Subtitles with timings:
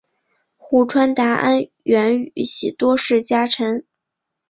[0.57, 3.85] 户川达安原宇喜多氏家臣。